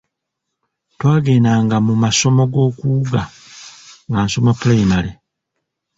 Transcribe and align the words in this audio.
Twagendanga 0.93 1.75
mu 1.85 1.93
masomo 2.03 2.41
g'okuwuga 2.53 3.21
nga 4.09 4.19
nsoma 4.25 4.51
pulayimale. 4.59 5.11